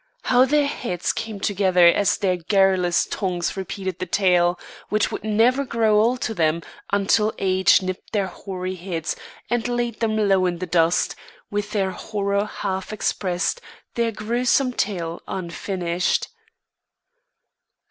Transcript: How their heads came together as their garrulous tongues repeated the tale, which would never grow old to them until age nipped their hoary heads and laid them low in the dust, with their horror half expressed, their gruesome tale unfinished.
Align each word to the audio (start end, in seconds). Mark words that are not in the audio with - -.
How 0.23 0.45
their 0.45 0.65
heads 0.65 1.13
came 1.13 1.39
together 1.39 1.85
as 1.85 2.17
their 2.17 2.35
garrulous 2.35 3.05
tongues 3.05 3.55
repeated 3.55 3.99
the 3.99 4.07
tale, 4.07 4.59
which 4.89 5.11
would 5.11 5.23
never 5.23 5.63
grow 5.63 6.01
old 6.01 6.21
to 6.21 6.33
them 6.33 6.63
until 6.91 7.31
age 7.37 7.83
nipped 7.83 8.11
their 8.11 8.25
hoary 8.25 8.73
heads 8.73 9.15
and 9.47 9.67
laid 9.67 9.99
them 9.99 10.17
low 10.17 10.47
in 10.47 10.57
the 10.57 10.65
dust, 10.65 11.13
with 11.51 11.69
their 11.69 11.91
horror 11.91 12.45
half 12.45 12.91
expressed, 12.91 13.61
their 13.93 14.11
gruesome 14.11 14.73
tale 14.73 15.21
unfinished. 15.27 16.29